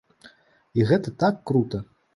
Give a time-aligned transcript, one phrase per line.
[0.79, 1.87] І гэта так крута!